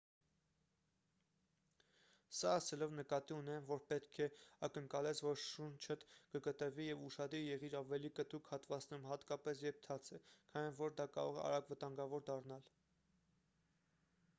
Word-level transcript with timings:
սա 2.37 2.53
ասելով 2.59 2.95
նկատի 2.99 3.35
ունեմ 3.41 3.67
որ 3.71 3.83
պետք 3.91 4.17
է 4.25 4.27
ակնկալես 4.69 5.21
որ 5.25 5.37
շունչդ 5.43 6.07
կկտրվի 6.37 6.87
և 6.89 7.05
ուշադիր 7.09 7.45
եղիր 7.51 7.77
ավելի 7.83 8.13
կտրուկ 8.23 8.51
հատվածներում 8.57 9.07
հատկապես 9.13 9.63
երբ 9.69 9.83
թաց 9.87 10.11
է 10.19 10.21
քանի 10.33 10.75
որ 10.83 10.99
դա 11.03 11.09
կարող 11.21 11.39
է 11.45 11.47
արագ 11.51 11.73
վտանգավոր 11.77 12.27
դառնալ 12.35 12.69